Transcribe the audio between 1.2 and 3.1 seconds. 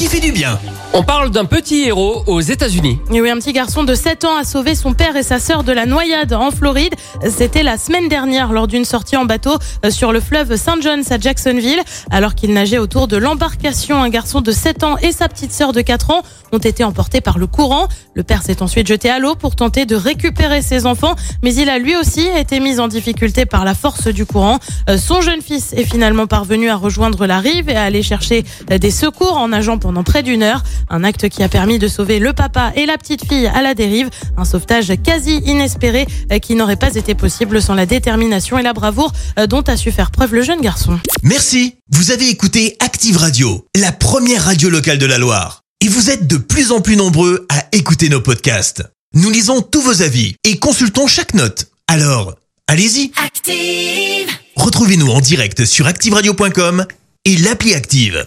d'un petit héros aux États-Unis.